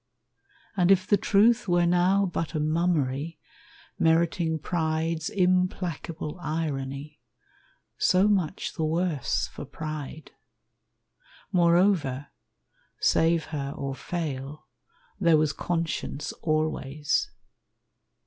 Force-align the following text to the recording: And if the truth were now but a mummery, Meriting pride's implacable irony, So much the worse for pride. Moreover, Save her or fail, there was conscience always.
And 0.75 0.89
if 0.89 1.05
the 1.05 1.15
truth 1.15 1.67
were 1.67 1.85
now 1.85 2.25
but 2.25 2.55
a 2.55 2.59
mummery, 2.59 3.37
Meriting 3.99 4.57
pride's 4.57 5.29
implacable 5.29 6.39
irony, 6.41 7.21
So 7.99 8.27
much 8.27 8.73
the 8.73 8.83
worse 8.83 9.45
for 9.53 9.63
pride. 9.63 10.31
Moreover, 11.51 12.29
Save 12.99 13.45
her 13.53 13.75
or 13.77 13.93
fail, 13.93 14.65
there 15.19 15.37
was 15.37 15.53
conscience 15.53 16.31
always. 16.41 17.29